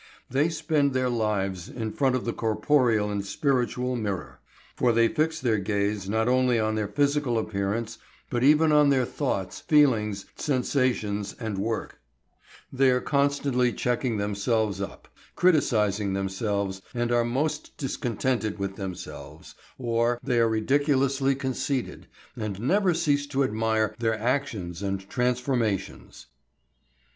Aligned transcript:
They 0.31 0.49
spend 0.49 0.93
their 0.93 1.11
lives 1.11 1.69
in 1.69 1.91
front 1.91 2.15
of 2.15 2.25
the 2.25 2.33
corporeal 2.33 3.11
and 3.11 3.23
spiritual 3.23 3.95
mirror. 3.95 4.39
For 4.75 4.91
they 4.91 5.07
fix 5.07 5.39
their 5.39 5.59
gaze 5.59 6.09
not 6.09 6.27
only 6.27 6.59
on 6.59 6.73
their 6.73 6.87
physical 6.87 7.37
appearance, 7.37 7.99
but 8.27 8.43
even 8.43 8.71
on 8.71 8.89
their 8.89 9.05
thoughts, 9.05 9.59
feelings, 9.59 10.25
sensations, 10.35 11.35
and 11.39 11.59
work; 11.59 11.99
they 12.73 12.89
are 12.89 12.99
constantly 12.99 13.71
checking 13.71 14.17
themselves 14.17 14.81
up, 14.81 15.07
criticising 15.35 16.13
themselves, 16.13 16.81
and 16.95 17.11
are 17.11 17.23
most 17.23 17.77
discontented 17.77 18.57
with 18.57 18.77
themselves, 18.77 19.53
or 19.77 20.19
they 20.23 20.39
are 20.39 20.49
ridiculously 20.49 21.35
conceited, 21.35 22.07
and 22.35 22.59
never 22.59 22.95
cease 22.95 23.27
to 23.27 23.43
admire 23.43 23.93
their 23.99 24.17
actions 24.17 24.81
and 24.81 25.07
transformations. 25.07 26.25